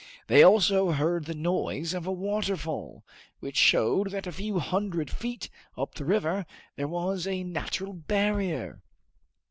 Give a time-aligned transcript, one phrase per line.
[0.25, 3.05] They also heard the noise of a waterfall,
[3.39, 8.81] which showed that a few hundred feet up the river there was a natural barrier.